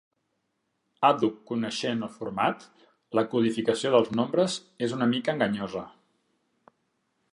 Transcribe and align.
Àdhuc 1.09 1.35
coneixent 1.51 2.01
el 2.07 2.11
format, 2.15 2.65
la 3.19 3.25
codificació 3.35 3.93
dels 3.97 4.09
nombres 4.21 4.57
és 4.89 4.97
una 4.99 5.09
mica 5.13 5.37
enganyosa. 5.39 5.85